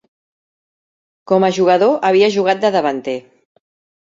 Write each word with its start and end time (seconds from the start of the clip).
Com 1.31 1.45
a 1.47 1.51
jugador 1.59 1.93
havia 2.09 2.31
jugat 2.39 2.65
de 2.65 2.73
davanter. 2.79 3.17